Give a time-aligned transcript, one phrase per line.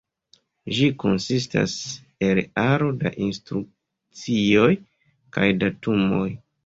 [0.77, 1.75] Ĝi konsistas
[2.29, 4.69] el aro da instrukcioj
[5.39, 6.27] kaj datumoj.